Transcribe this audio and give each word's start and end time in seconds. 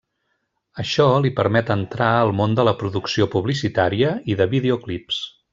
Això 0.83 1.05
li 1.25 1.31
permet 1.41 1.69
entrar 1.75 2.09
al 2.23 2.33
món 2.41 2.57
de 2.61 2.67
la 2.71 2.75
producció 2.81 3.31
publicitària 3.37 4.19
i 4.35 4.39
de 4.45 4.53
videoclips. 4.59 5.25